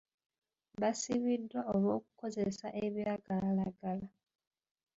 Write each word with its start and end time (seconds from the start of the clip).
Baasibiddwa 0.81 1.61
olw'okukozesa 1.73 2.67
ebiragalalagala. 2.85 4.07